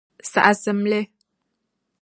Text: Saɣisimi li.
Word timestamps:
Saɣisimi 0.31 0.87
li. 0.91 1.01